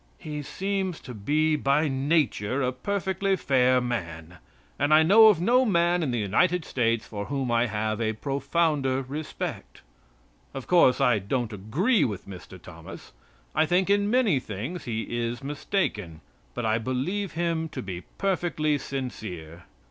[0.17, 4.39] He seems to be by nature a perfectly fair man;
[4.79, 8.13] and I know of no man in the United States for whom I have a
[8.13, 9.83] profounder respect.
[10.55, 12.59] Of course I don't agree with Mr.
[12.59, 13.11] Thomas.
[13.53, 16.21] I think in many things he is mistaken.
[16.55, 19.65] But I believe him to be perfectly sincere.